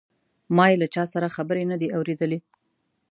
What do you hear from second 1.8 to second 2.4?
دي اوریدلې.